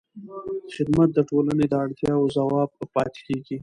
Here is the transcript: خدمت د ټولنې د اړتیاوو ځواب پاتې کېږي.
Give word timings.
خدمت 0.75 1.09
د 1.13 1.19
ټولنې 1.29 1.65
د 1.69 1.73
اړتیاوو 1.83 2.31
ځواب 2.35 2.69
پاتې 2.93 3.21
کېږي. 3.27 3.57